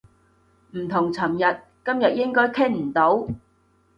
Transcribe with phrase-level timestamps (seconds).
[0.71, 3.27] 唔同尋日，今日應該傾唔到